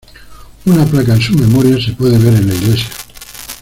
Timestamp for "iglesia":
2.55-2.89